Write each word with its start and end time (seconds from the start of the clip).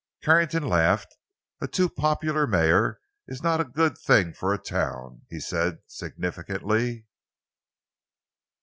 Carrington 0.23 0.67
laughed. 0.67 1.15
"A 1.61 1.67
too 1.67 1.87
popular 1.87 2.47
mayor 2.47 2.99
is 3.27 3.43
not 3.43 3.61
a 3.61 3.63
good 3.63 3.95
thing 3.99 4.33
for 4.33 4.51
a 4.51 4.57
town," 4.57 5.21
he 5.29 5.39
said 5.39 5.77
significantly. 5.85 7.05